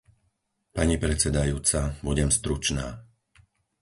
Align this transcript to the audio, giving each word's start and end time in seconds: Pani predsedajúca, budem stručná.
Pani 0.75 0.95
predsedajúca, 1.03 1.79
budem 2.07 2.29
stručná. 2.37 2.87